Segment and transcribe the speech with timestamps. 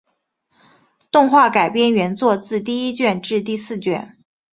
[1.11, 4.17] 动画改编原作自第一卷至第四卷。